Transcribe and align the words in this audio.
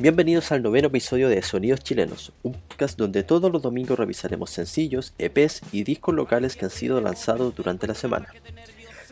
Bienvenidos 0.00 0.50
al 0.50 0.62
noveno 0.62 0.86
episodio 0.86 1.28
de 1.28 1.42
Sonidos 1.42 1.80
Chilenos, 1.80 2.32
un 2.42 2.54
podcast 2.54 2.98
donde 2.98 3.22
todos 3.22 3.52
los 3.52 3.60
domingos 3.60 3.98
revisaremos 3.98 4.48
sencillos, 4.48 5.12
EPs 5.18 5.60
y 5.72 5.82
discos 5.82 6.14
locales 6.14 6.56
que 6.56 6.64
han 6.64 6.70
sido 6.70 7.02
lanzados 7.02 7.54
durante 7.54 7.86
la 7.86 7.94
semana. 7.94 8.32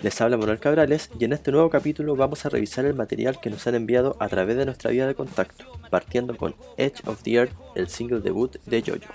Les 0.01 0.19
habla 0.23 0.39
Manuel 0.39 0.61
Cabrales 0.61 1.11
y 1.21 1.27
en 1.27 1.35
este 1.35 1.53
nuevo 1.53 1.69
capítulo 1.69 2.17
vamos 2.17 2.47
a 2.47 2.49
revisar 2.49 2.87
el 2.87 2.95
material 2.95 3.39
que 3.39 3.51
nos 3.51 3.67
han 3.67 3.75
enviado 3.75 4.17
a 4.19 4.31
través 4.31 4.57
de 4.57 4.65
nuestra 4.65 4.91
vía 4.91 5.07
de 5.07 5.15
contacto, 5.15 5.67
partiendo 5.91 6.35
con 6.39 6.55
Edge 6.79 7.03
of 7.05 7.23
the 7.23 7.35
Earth, 7.35 7.53
el 7.75 7.89
single 7.89 8.21
debut 8.21 8.57
de 8.65 8.81
Jojo. 8.81 9.13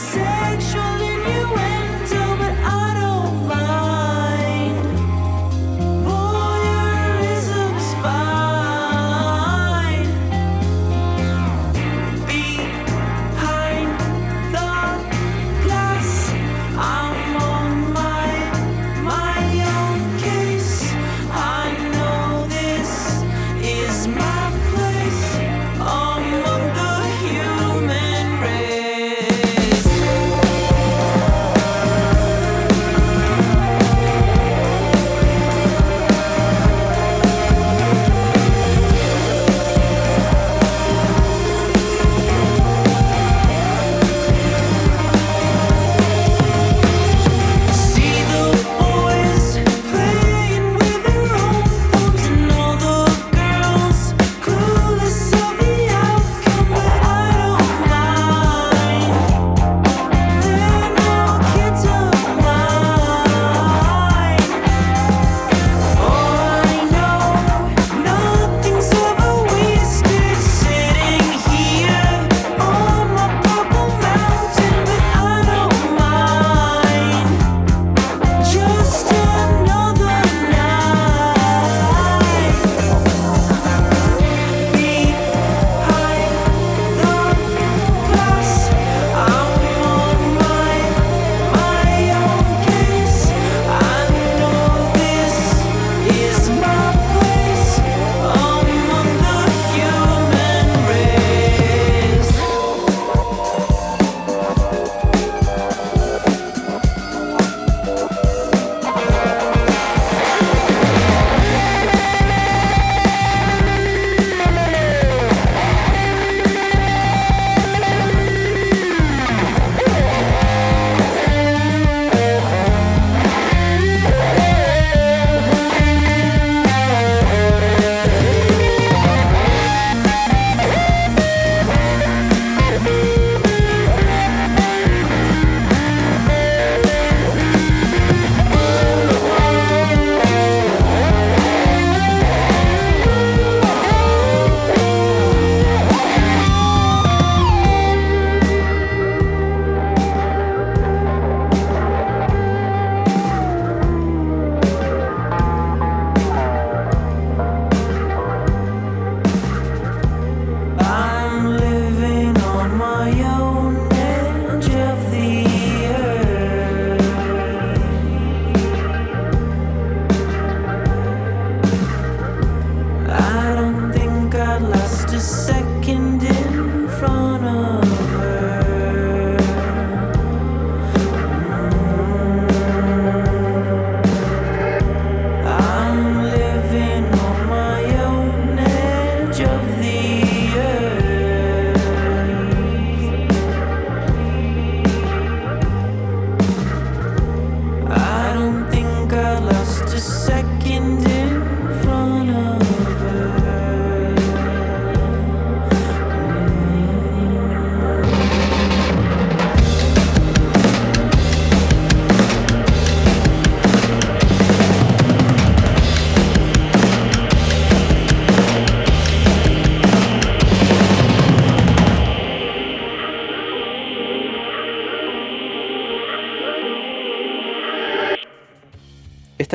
say 0.00 0.29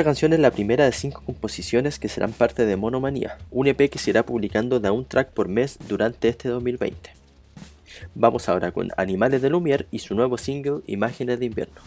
canción 0.05 0.33
es 0.33 0.39
la 0.39 0.51
primera 0.51 0.85
de 0.85 0.91
cinco 0.91 1.23
composiciones 1.25 1.97
que 1.97 2.09
serán 2.09 2.31
parte 2.31 2.67
de 2.67 2.75
Monomanía, 2.75 3.39
un 3.49 3.65
EP 3.65 3.89
que 3.89 3.97
se 3.97 4.11
irá 4.11 4.23
publicando 4.23 4.79
de 4.79 4.91
un 4.91 5.03
track 5.03 5.31
por 5.31 5.47
mes 5.47 5.79
durante 5.89 6.29
este 6.29 6.47
2020. 6.47 7.09
Vamos 8.13 8.47
ahora 8.47 8.71
con 8.71 8.89
Animales 8.97 9.41
de 9.41 9.49
Lumière 9.49 9.87
y 9.89 9.99
su 9.99 10.13
nuevo 10.13 10.37
single 10.37 10.81
Imágenes 10.85 11.39
de 11.39 11.47
invierno. 11.47 11.81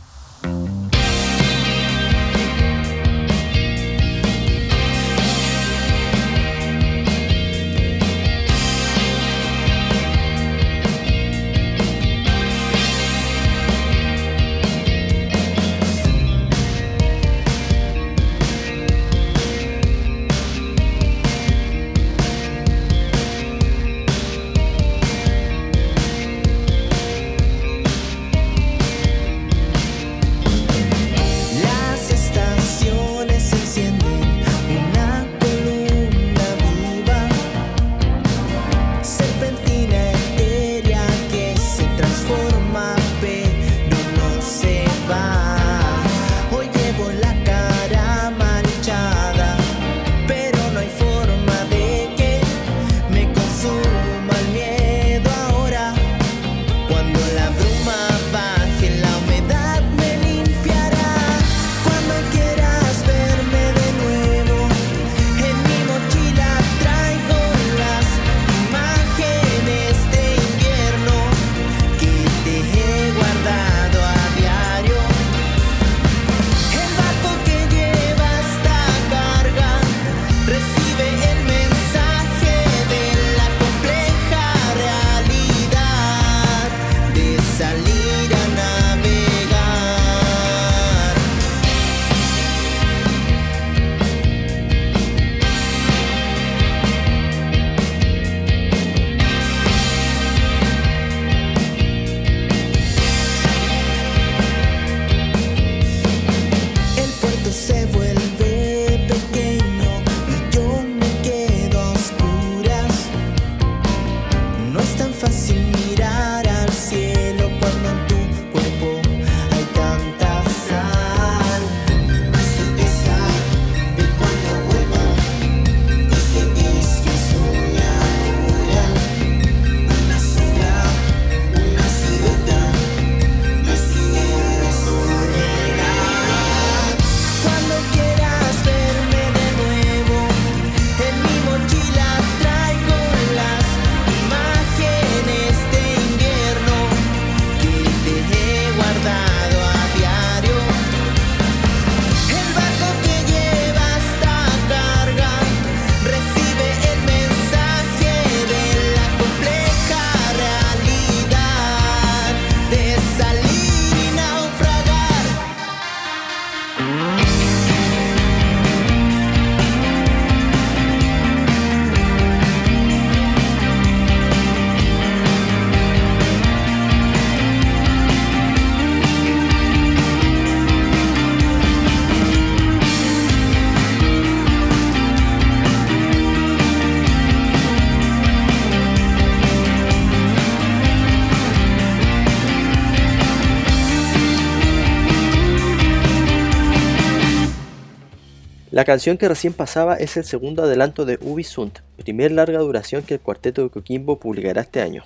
Canción 198.89 199.19
que 199.19 199.29
recién 199.29 199.53
pasaba 199.53 199.97
es 199.97 200.17
el 200.17 200.25
segundo 200.25 200.63
adelanto 200.63 201.05
de 201.05 201.19
Sunt, 201.45 201.81
primer 201.99 202.33
larga 202.33 202.61
duración 202.61 203.03
que 203.03 203.13
el 203.13 203.21
cuarteto 203.21 203.63
de 203.63 203.69
Coquimbo 203.69 204.19
publicará 204.19 204.63
este 204.63 204.81
año. 204.81 205.05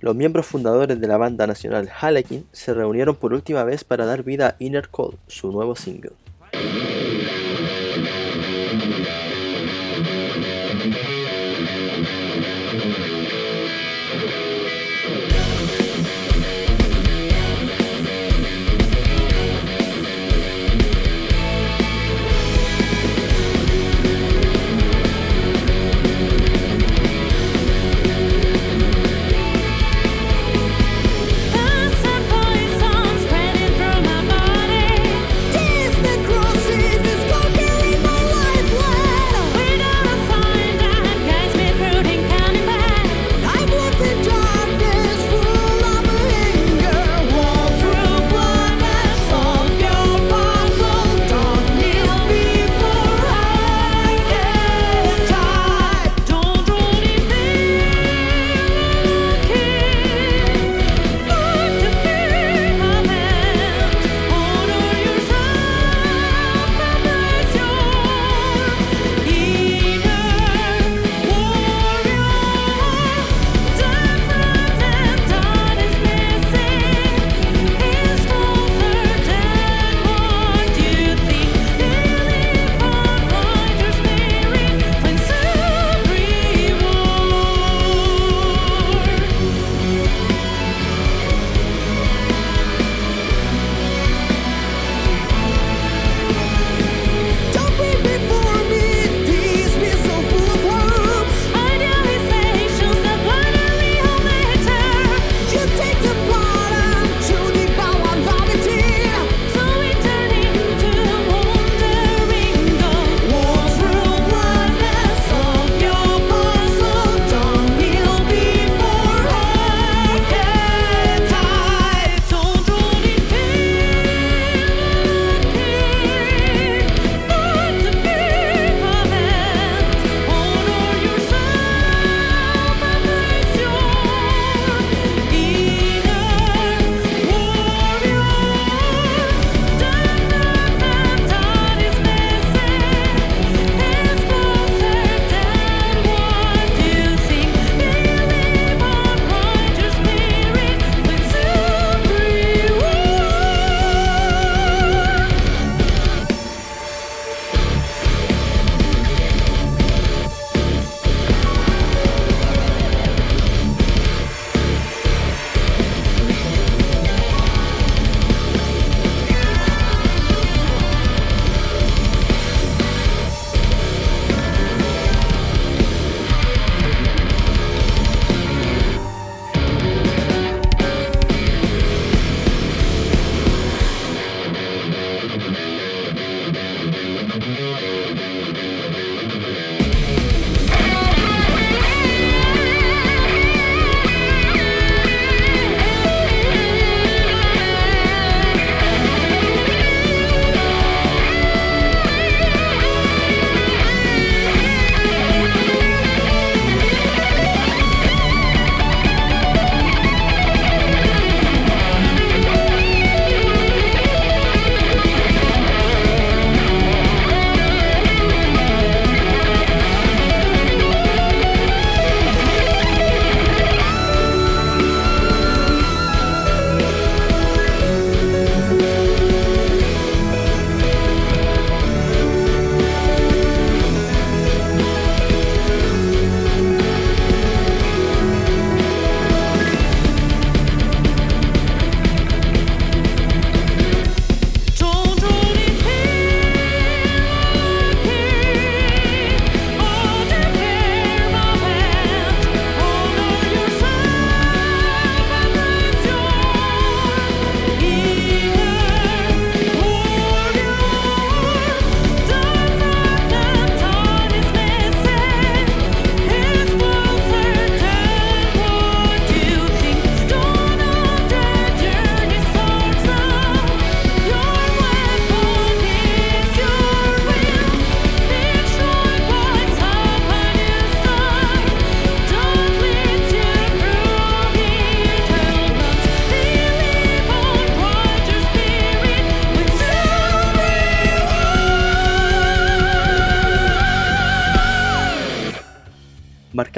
Los 0.00 0.16
miembros 0.16 0.46
fundadores 0.46 0.98
de 0.98 1.06
la 1.06 1.18
banda 1.18 1.46
nacional 1.46 1.90
Harlequin 2.00 2.46
se 2.50 2.72
reunieron 2.72 3.14
por 3.14 3.34
última 3.34 3.62
vez 3.62 3.84
para 3.84 4.06
dar 4.06 4.22
vida 4.22 4.48
a 4.48 4.56
Inner 4.58 4.88
Cold, 4.88 5.18
su 5.26 5.52
nuevo 5.52 5.76
single. 5.76 6.12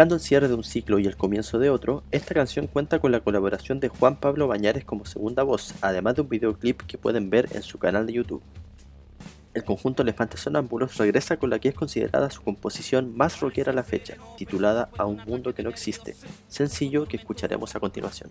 Marcando 0.01 0.15
el 0.15 0.23
cierre 0.23 0.49
de 0.49 0.55
un 0.55 0.65
ciclo 0.65 0.99
y 0.99 1.07
el 1.07 1.19
comienzo 1.19 1.59
de 1.59 1.69
otro, 1.69 2.05
esta 2.11 2.33
canción 2.33 2.67
cuenta 2.67 3.01
con 3.01 3.13
la 3.13 3.21
colaboración 3.21 3.81
de 3.81 3.89
Juan 3.89 4.17
Pablo 4.19 4.49
Bañares 4.49 4.83
como 4.83 5.05
segunda 5.05 5.43
voz, 5.43 5.75
además 5.83 6.15
de 6.15 6.23
un 6.23 6.31
videoclip 6.31 6.81
que 6.85 6.97
pueden 6.97 7.29
ver 7.29 7.51
en 7.53 7.63
su 7.63 7.79
canal 7.79 8.07
de 8.07 8.15
YouTube. 8.15 8.43
El 9.53 9.63
conjunto 9.63 10.01
Elefantes 10.01 10.41
Sonámbulos 10.41 10.97
regresa 10.97 11.37
con 11.37 11.51
la 11.51 11.59
que 11.59 11.69
es 11.69 11.75
considerada 11.75 12.31
su 12.31 12.41
composición 12.41 13.15
más 13.15 13.41
rockera 13.41 13.73
a 13.73 13.75
la 13.75 13.83
fecha, 13.85 14.17
titulada 14.39 14.89
A 14.97 15.05
un 15.05 15.19
mundo 15.27 15.55
que 15.55 15.63
no 15.63 15.69
existe, 15.69 16.17
sencillo 16.49 17.05
que 17.05 17.19
escucharemos 17.19 17.77
a 17.77 17.81
continuación. 17.81 18.31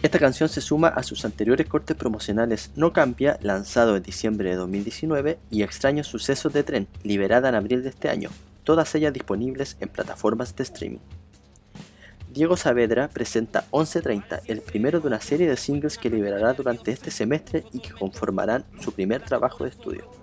Esta 0.00 0.20
canción 0.20 0.48
se 0.48 0.60
suma 0.60 0.86
a 0.88 1.02
sus 1.02 1.24
anteriores 1.24 1.66
cortes 1.66 1.96
promocionales 1.96 2.70
No 2.76 2.92
Cambia, 2.92 3.36
lanzado 3.42 3.96
en 3.96 4.02
diciembre 4.04 4.50
de 4.50 4.54
2019, 4.54 5.40
y 5.50 5.62
Extraños 5.64 6.06
Sucesos 6.06 6.52
de 6.52 6.62
Tren, 6.62 6.86
liberada 7.02 7.48
en 7.48 7.56
abril 7.56 7.82
de 7.82 7.88
este 7.88 8.08
año, 8.08 8.30
todas 8.62 8.94
ellas 8.94 9.12
disponibles 9.12 9.76
en 9.80 9.88
plataformas 9.88 10.54
de 10.54 10.62
streaming. 10.62 10.98
Diego 12.32 12.56
Saavedra 12.56 13.08
presenta 13.08 13.64
1130, 13.72 14.42
el 14.46 14.60
primero 14.60 15.00
de 15.00 15.08
una 15.08 15.20
serie 15.20 15.48
de 15.48 15.56
singles 15.56 15.98
que 15.98 16.10
liberará 16.10 16.52
durante 16.52 16.92
este 16.92 17.10
semestre 17.10 17.64
y 17.72 17.80
que 17.80 17.90
conformarán 17.90 18.64
su 18.80 18.92
primer 18.92 19.22
trabajo 19.22 19.64
de 19.64 19.70
estudio. 19.70 20.17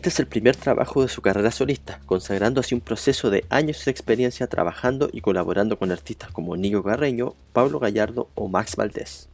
Este 0.00 0.08
es 0.08 0.18
el 0.18 0.28
primer 0.28 0.56
trabajo 0.56 1.02
de 1.02 1.08
su 1.08 1.20
carrera 1.20 1.50
solista, 1.50 2.00
consagrando 2.06 2.60
así 2.60 2.74
un 2.74 2.80
proceso 2.80 3.28
de 3.28 3.44
años 3.50 3.84
de 3.84 3.90
experiencia 3.90 4.46
trabajando 4.46 5.10
y 5.12 5.20
colaborando 5.20 5.78
con 5.78 5.92
artistas 5.92 6.30
como 6.32 6.56
Nico 6.56 6.82
Carreño, 6.82 7.34
Pablo 7.52 7.78
Gallardo 7.80 8.30
o 8.34 8.48
Max 8.48 8.76
Valdés. 8.76 9.28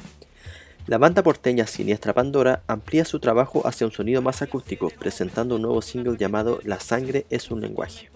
La 0.88 0.98
banda 0.98 1.22
porteña 1.22 1.68
Siniestra 1.68 2.14
Pandora 2.14 2.64
amplía 2.66 3.04
su 3.04 3.20
trabajo 3.20 3.64
hacia 3.64 3.86
un 3.86 3.92
sonido 3.92 4.22
más 4.22 4.42
acústico, 4.42 4.90
presentando 4.90 5.54
un 5.54 5.62
nuevo 5.62 5.80
single 5.82 6.16
llamado 6.18 6.58
La 6.64 6.80
sangre 6.80 7.26
es 7.30 7.48
un 7.52 7.60
lenguaje. 7.60 8.10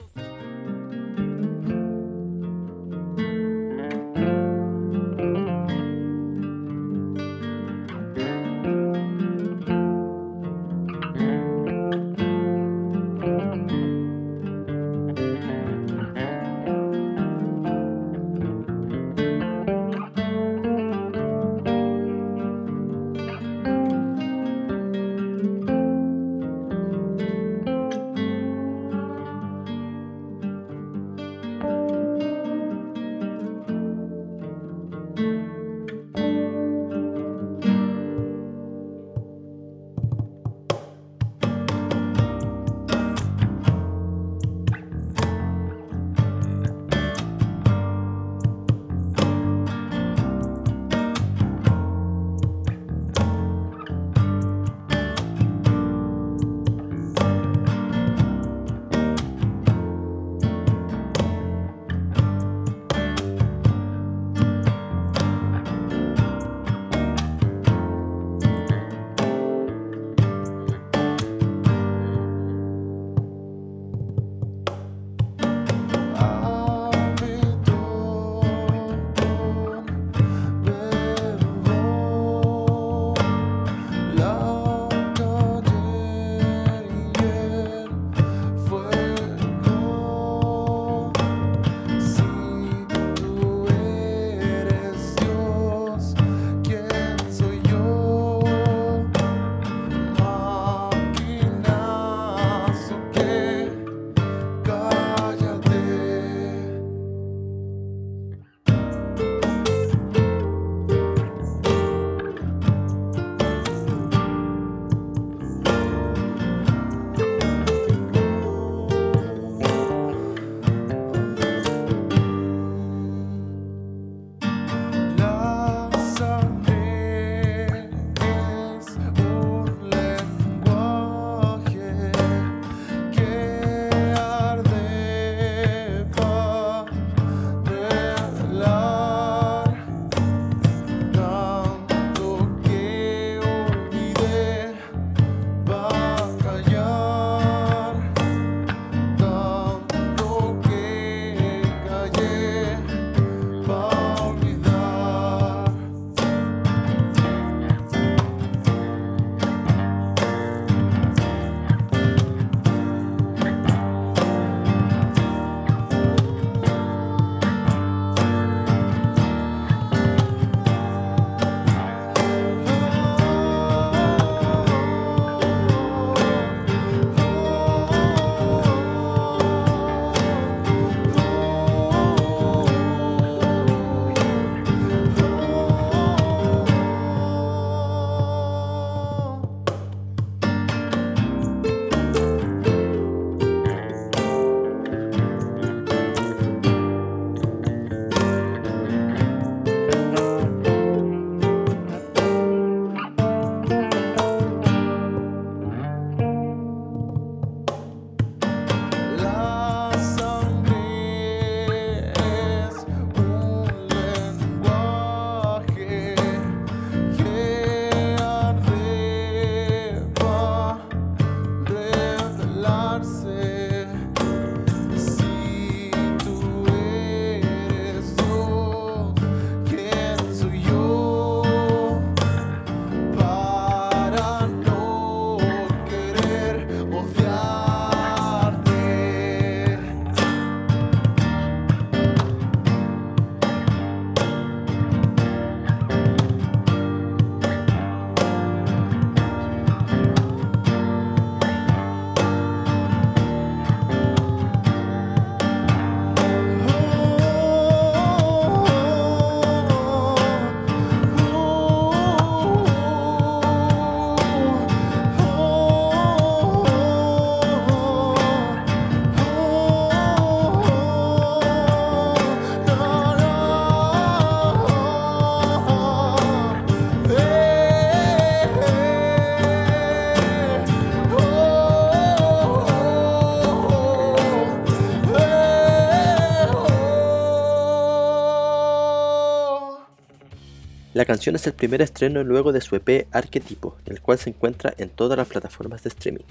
La 290.93 291.05
canción 291.05 291.37
es 291.37 291.47
el 291.47 291.53
primer 291.53 291.83
estreno 291.83 292.25
luego 292.25 292.53
de 292.53 292.61
su 292.61 292.75
EP 292.75 293.07
Arquetipo, 293.13 293.77
el 293.87 294.01
cual 294.01 294.19
se 294.19 294.31
encuentra 294.31 294.75
en 294.77 294.89
todas 294.89 295.17
las 295.17 295.29
plataformas 295.29 295.85
de 295.85 295.89
streaming. 295.89 296.25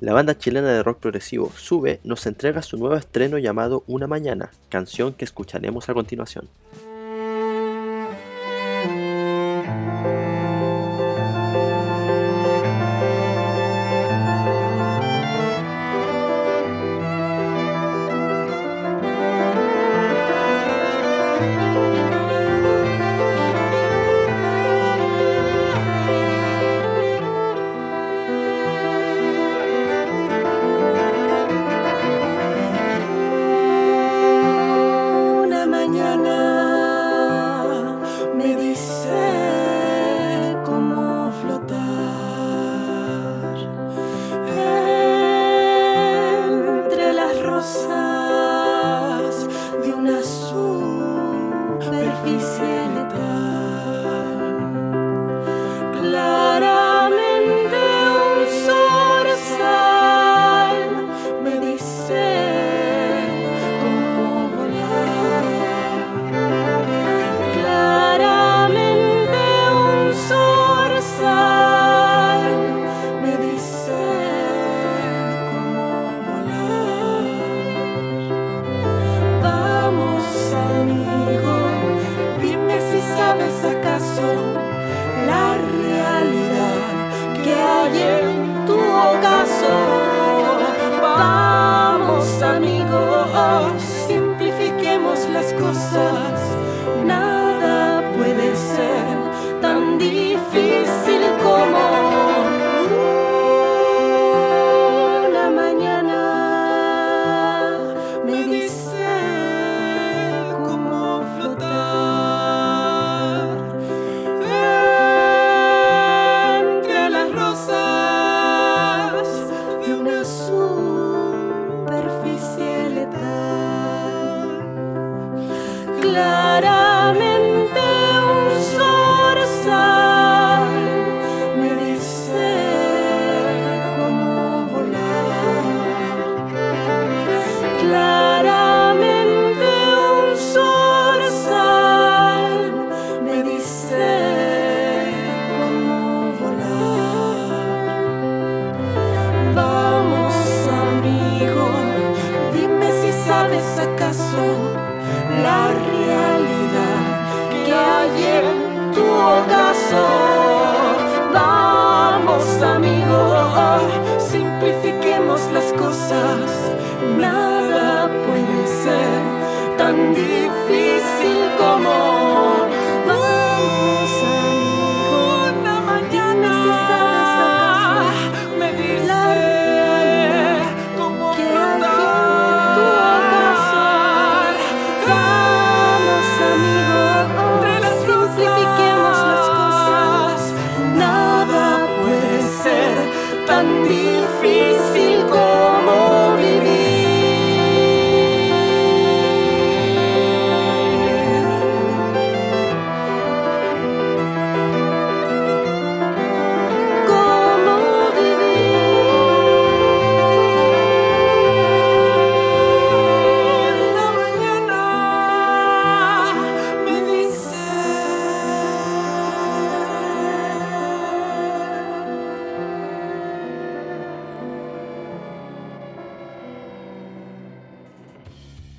La 0.00 0.12
banda 0.12 0.36
chilena 0.36 0.70
de 0.70 0.82
rock 0.82 0.98
progresivo 0.98 1.50
Sube 1.56 1.98
nos 2.04 2.26
entrega 2.26 2.60
su 2.60 2.76
nuevo 2.76 2.94
estreno 2.94 3.38
llamado 3.38 3.82
Una 3.86 4.06
Mañana, 4.06 4.50
canción 4.68 5.14
que 5.14 5.24
escucharemos 5.24 5.88
a 5.88 5.94
continuación. 5.94 6.50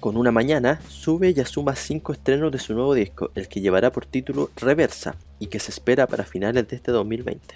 con 0.05 0.17
una 0.17 0.31
mañana, 0.31 0.79
sube 0.87 1.33
y 1.35 1.39
asuma 1.39 1.75
cinco 1.75 2.13
estrenos 2.13 2.51
de 2.51 2.59
su 2.59 2.75
nuevo 2.75 2.93
disco, 2.93 3.31
el 3.33 3.47
que 3.47 3.59
llevará 3.59 3.91
por 3.91 4.05
título 4.05 4.51
Reversa 4.55 5.15
y 5.39 5.47
que 5.47 5.59
se 5.59 5.71
espera 5.71 6.05
para 6.05 6.25
finales 6.25 6.67
de 6.67 6.75
este 6.75 6.91
2020. 6.91 7.55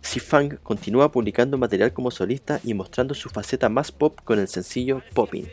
Si 0.00 0.18
Fang 0.18 0.56
continúa 0.64 1.12
publicando 1.12 1.56
material 1.56 1.92
como 1.92 2.10
solista 2.10 2.58
y 2.64 2.74
mostrando 2.74 3.14
su 3.14 3.28
faceta 3.28 3.68
más 3.68 3.92
pop 3.92 4.18
con 4.24 4.40
el 4.40 4.48
sencillo 4.48 5.00
Poppin'. 5.14 5.46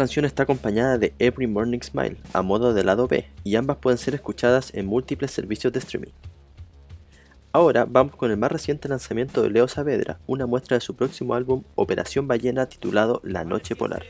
Canción 0.00 0.24
está 0.24 0.44
acompañada 0.44 0.96
de 0.96 1.12
Every 1.18 1.46
Morning 1.46 1.80
Smile 1.82 2.16
a 2.32 2.40
modo 2.40 2.72
de 2.72 2.84
lado 2.84 3.06
B 3.06 3.28
y 3.44 3.56
ambas 3.56 3.76
pueden 3.76 3.98
ser 3.98 4.14
escuchadas 4.14 4.72
en 4.72 4.86
múltiples 4.86 5.30
servicios 5.30 5.74
de 5.74 5.78
streaming. 5.80 6.12
Ahora 7.52 7.84
vamos 7.86 8.16
con 8.16 8.30
el 8.30 8.38
más 8.38 8.50
reciente 8.50 8.88
lanzamiento 8.88 9.42
de 9.42 9.50
Leo 9.50 9.68
Saavedra, 9.68 10.18
una 10.26 10.46
muestra 10.46 10.78
de 10.78 10.80
su 10.80 10.96
próximo 10.96 11.34
álbum 11.34 11.64
Operación 11.74 12.26
Ballena 12.26 12.64
titulado 12.64 13.20
La 13.24 13.44
Noche 13.44 13.76
Polar. 13.76 14.06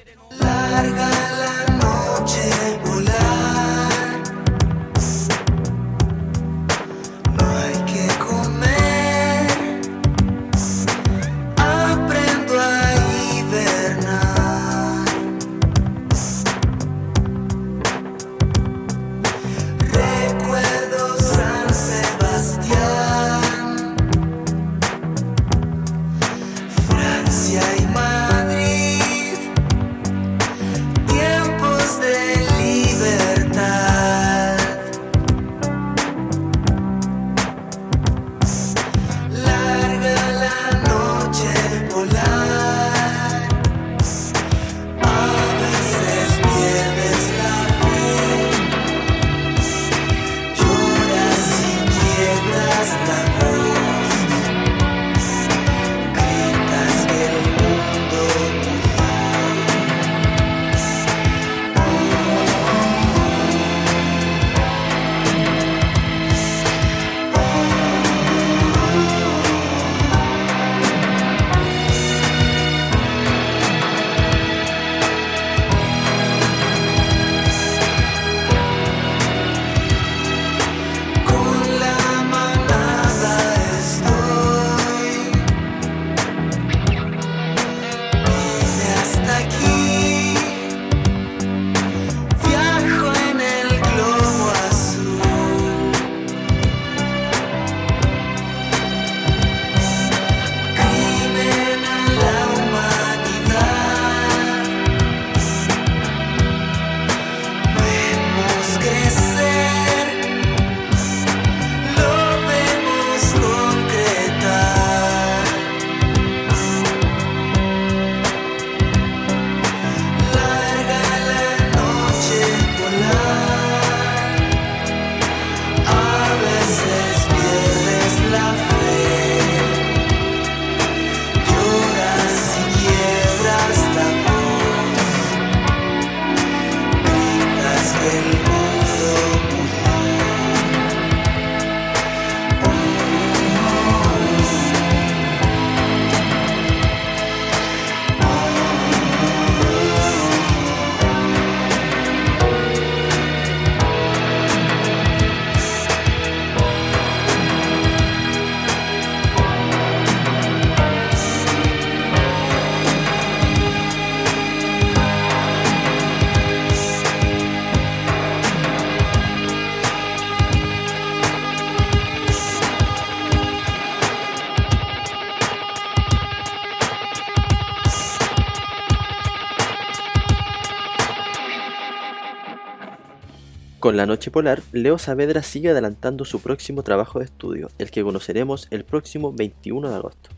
Con 183.90 183.96
La 183.96 184.06
Noche 184.06 184.30
Polar, 184.30 184.62
Leo 184.70 184.98
Saavedra 184.98 185.42
sigue 185.42 185.70
adelantando 185.70 186.24
su 186.24 186.40
próximo 186.40 186.84
trabajo 186.84 187.18
de 187.18 187.24
estudio, 187.24 187.70
el 187.76 187.90
que 187.90 188.04
conoceremos 188.04 188.68
el 188.70 188.84
próximo 188.84 189.32
21 189.32 189.90
de 189.90 189.96
agosto. 189.96 190.30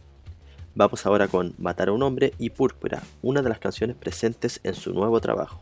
Vamos 0.75 1.05
ahora 1.05 1.29
con 1.29 1.55
Matar 1.59 1.91
a 1.91 1.93
un 1.93 2.03
hombre 2.03 2.33
y 2.39 2.49
Púrpura, 2.49 3.03
una 3.21 3.43
de 3.43 3.51
las 3.51 3.59
canciones 3.59 3.95
presentes 3.95 4.59
en 4.65 4.75
su 4.75 4.95
nuevo 4.95 5.21
trabajo. 5.21 5.61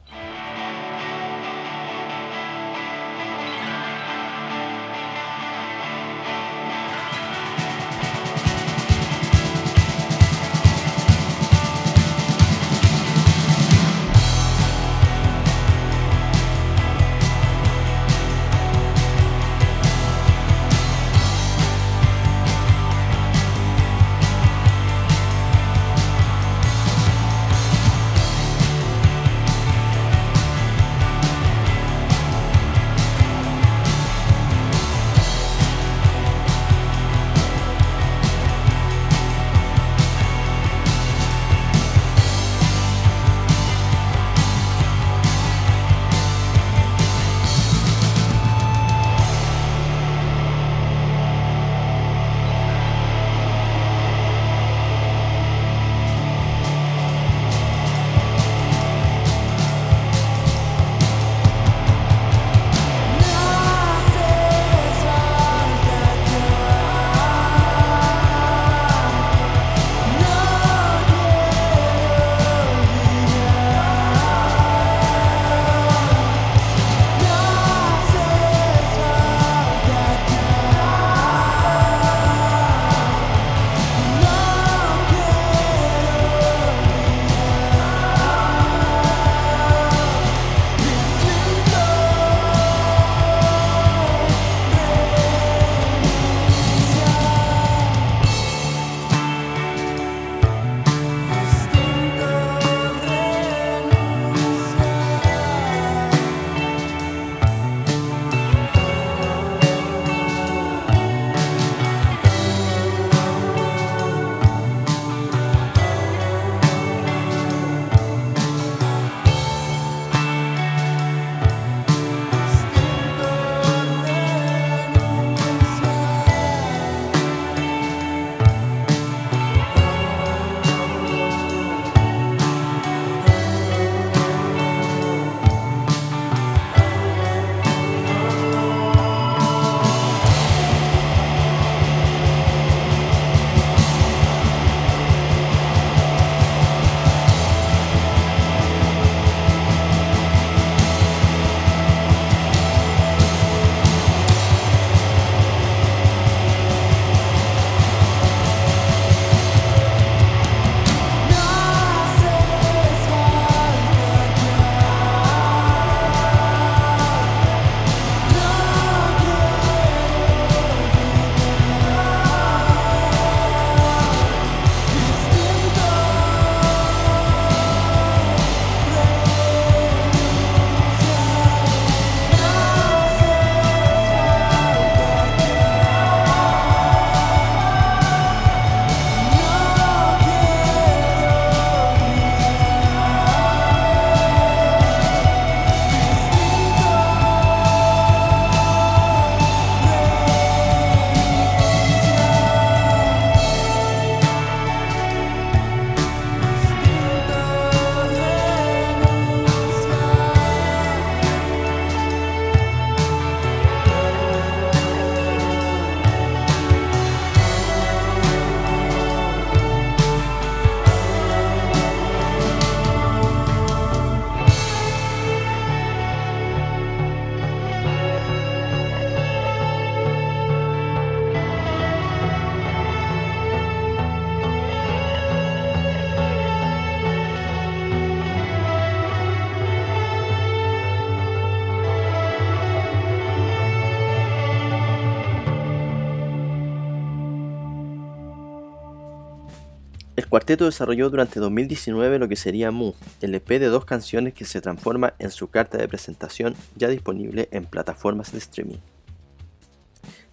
Cuarteto 250.51 250.65
desarrolló 250.65 251.11
durante 251.11 251.39
2019 251.39 252.19
lo 252.19 252.29
que 252.29 252.35
sería 252.35 252.73
Mu, 252.73 252.95
el 253.21 253.37
EP 253.37 253.47
de 253.47 253.67
dos 253.67 253.85
canciones 253.85 254.35
que 254.35 254.45
se 254.45 254.61
transforma 254.61 255.15
en 255.21 255.31
su 255.31 255.47
carta 255.47 255.79
de 255.79 255.87
presentación 255.87 256.57
ya 256.75 256.89
disponible 256.89 257.49
en 257.53 257.67
plataformas 257.67 258.33
de 258.33 258.39
streaming. 258.39 258.79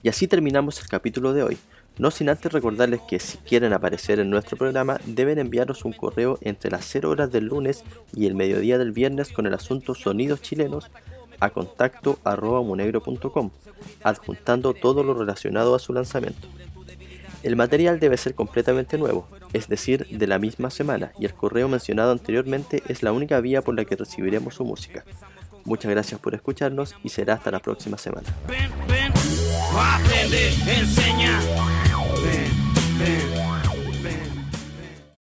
Y 0.02 0.10
así 0.10 0.28
terminamos 0.28 0.82
el 0.82 0.88
capítulo 0.88 1.34
de 1.34 1.44
hoy, 1.44 1.60
no 2.00 2.10
sin 2.10 2.30
antes 2.30 2.52
recordarles 2.52 3.02
que 3.08 3.20
si 3.20 3.38
quieren 3.38 3.74
aparecer 3.74 4.20
en 4.20 4.32
nuestro 4.32 4.58
programa 4.58 5.00
deben 5.06 5.38
enviarnos 5.38 5.86
un 5.86 5.94
correo 5.94 6.40
entre 6.42 6.72
las 6.72 6.86
0 6.86 7.12
horas 7.12 7.32
del 7.32 7.46
lunes 7.46 7.84
y 8.12 8.26
el 8.26 8.34
mediodía 8.34 8.80
del 8.80 8.94
viernes 8.94 9.32
con 9.32 9.46
el 9.46 9.54
asunto 9.54 9.94
Sonidos 9.94 10.42
Chilenos 10.42 10.90
a 11.40 11.52
contacto 11.52 12.18
arroba 12.24 12.64
munegro.com, 12.64 13.52
adjuntando 14.02 14.74
todo 14.74 15.04
lo 15.04 15.14
relacionado 15.14 15.76
a 15.76 15.80
su 15.80 15.94
lanzamiento. 15.94 16.48
El 17.44 17.56
material 17.56 18.00
debe 18.00 18.18
ser 18.18 18.36
completamente 18.36 18.98
nuevo, 18.98 19.28
es 19.54 19.68
decir, 19.68 20.08
de 20.10 20.28
la 20.28 20.40
misma 20.40 20.70
semana, 20.70 21.12
y 21.20 21.26
el 21.26 21.34
correo 21.34 21.68
mencionado 21.68 22.12
anteriormente 22.12 22.84
es 22.88 23.04
la 23.04 23.12
única 23.12 23.40
vía 23.40 23.62
por 23.62 23.76
la 23.76 23.86
que 23.86 23.96
recibiremos 23.96 24.56
su 24.56 24.66
música. 24.66 25.06
Muchas 25.64 25.92
gracias 25.92 26.20
por 26.20 26.34
escucharnos 26.34 26.96
y 27.04 27.10
será 27.10 27.34
hasta 27.34 27.52
la 27.52 27.60
próxima 27.60 27.98
semana. 27.98 28.28